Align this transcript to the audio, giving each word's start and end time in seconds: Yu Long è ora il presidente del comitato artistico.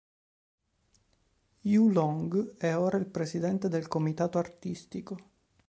Yu 1.61 1.87
Long 1.91 2.57
è 2.57 2.75
ora 2.75 2.97
il 2.97 3.05
presidente 3.05 3.69
del 3.69 3.87
comitato 3.87 4.39
artistico. 4.39 5.15